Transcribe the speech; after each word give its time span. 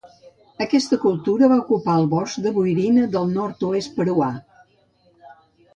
Aquesta 0.63 0.97
cultura 1.03 1.49
va 1.51 1.59
ocupar 1.65 1.97
el 2.03 2.07
bosc 2.15 2.41
de 2.47 2.55
boirina 2.57 3.07
del 3.17 3.31
nord-oest 3.37 3.95
peruà. 4.01 4.33